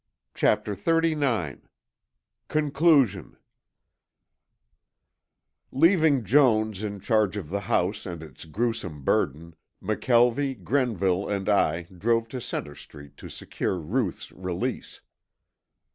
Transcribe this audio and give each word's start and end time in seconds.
CHAPTER 0.33 0.73
XXXIX 0.75 1.59
CONCLUSION 2.47 3.37
Leaving 5.71 6.23
Jones 6.23 6.81
in 6.81 6.99
charge 6.99 7.37
of 7.37 7.49
the 7.49 7.59
house 7.59 8.07
and 8.07 8.23
its 8.23 8.45
gruesome 8.45 9.03
burden, 9.03 9.55
McKelvie, 9.79 10.63
Grenville 10.63 11.29
and 11.29 11.47
I 11.47 11.83
drove 11.83 12.29
to 12.29 12.41
Center 12.41 12.73
Street 12.73 13.15
to 13.17 13.29
secure 13.29 13.77
Ruth's 13.77 14.31
release. 14.31 15.01